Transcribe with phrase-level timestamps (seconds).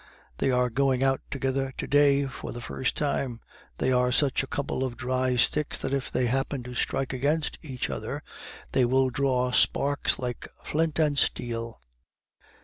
[0.39, 3.39] "They are going out together to day for the first time.
[3.77, 7.59] They are such a couple of dry sticks that if they happen to strike against
[7.61, 8.23] each other
[8.71, 11.79] they will draw sparks like flint and steel."